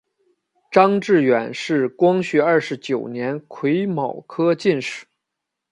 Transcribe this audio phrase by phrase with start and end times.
[0.71, 5.05] 张智远是光绪二十九年癸卯科进士。